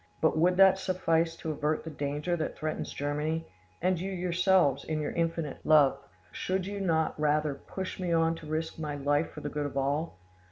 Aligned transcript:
But 0.19 0.35
would 0.35 0.57
that 0.57 0.79
suffice 0.79 1.35
to 1.35 1.51
avert 1.51 1.83
the 1.83 1.91
danger 1.91 2.35
that 2.35 2.57
threatens 2.57 2.91
Germany? 2.91 3.45
And 3.83 3.99
you 3.99 4.11
yourselves, 4.11 4.83
in 4.83 4.99
your 4.99 5.11
infinite 5.11 5.63
lave, 5.63 5.93
should 6.31 6.65
you 6.65 6.79
not 6.81 7.13
rather 7.19 7.53
push 7.53 7.99
me 7.99 8.11
on 8.11 8.33
to 8.37 8.47
risk 8.47 8.79
my 8.79 8.95
life 8.95 9.29
for 9.29 9.41
the 9.41 9.49
good 9.49 9.67
of 9.67 9.77
all? 9.77 10.17